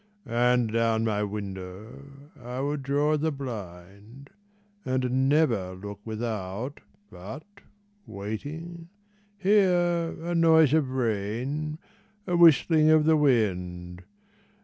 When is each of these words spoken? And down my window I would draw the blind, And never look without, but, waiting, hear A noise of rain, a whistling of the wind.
And 0.25 0.73
down 0.73 1.05
my 1.05 1.21
window 1.21 2.31
I 2.41 2.59
would 2.59 2.81
draw 2.81 3.17
the 3.17 3.31
blind, 3.31 4.31
And 4.83 5.29
never 5.29 5.75
look 5.75 5.99
without, 6.03 6.79
but, 7.11 7.45
waiting, 8.07 8.89
hear 9.37 10.17
A 10.23 10.33
noise 10.33 10.73
of 10.73 10.89
rain, 10.89 11.77
a 12.25 12.35
whistling 12.35 12.89
of 12.89 13.05
the 13.05 13.15
wind. 13.15 14.01